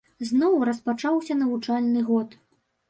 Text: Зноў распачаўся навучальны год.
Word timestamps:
Зноў 0.29 0.53
распачаўся 0.69 1.39
навучальны 1.43 2.07
год. 2.11 2.29